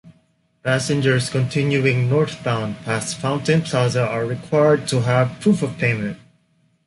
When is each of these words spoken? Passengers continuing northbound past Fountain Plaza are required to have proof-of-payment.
Passengers 0.63 1.29
continuing 1.29 2.09
northbound 2.09 2.77
past 2.79 3.17
Fountain 3.19 3.61
Plaza 3.61 4.01
are 4.07 4.25
required 4.25 4.87
to 4.87 5.01
have 5.01 5.39
proof-of-payment. 5.39 6.17